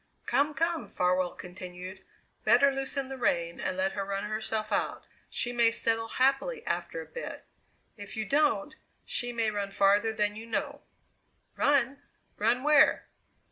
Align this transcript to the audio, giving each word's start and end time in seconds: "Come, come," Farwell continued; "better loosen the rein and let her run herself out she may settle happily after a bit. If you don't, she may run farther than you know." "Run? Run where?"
"Come, 0.25 0.55
come," 0.55 0.87
Farwell 0.87 1.33
continued; 1.35 2.03
"better 2.43 2.71
loosen 2.73 3.07
the 3.07 3.19
rein 3.19 3.59
and 3.59 3.77
let 3.77 3.91
her 3.91 4.03
run 4.03 4.23
herself 4.23 4.71
out 4.71 5.05
she 5.29 5.53
may 5.53 5.69
settle 5.69 6.07
happily 6.07 6.65
after 6.65 7.01
a 7.01 7.05
bit. 7.05 7.45
If 7.97 8.17
you 8.17 8.25
don't, 8.25 8.73
she 9.05 9.31
may 9.31 9.51
run 9.51 9.69
farther 9.69 10.11
than 10.11 10.35
you 10.35 10.47
know." 10.47 10.81
"Run? 11.55 12.01
Run 12.39 12.63
where?" 12.63 13.05